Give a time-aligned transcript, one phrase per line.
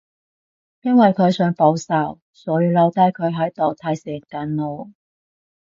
[0.81, 4.89] 因為佢想報仇，所以留低佢喺度提醒緊我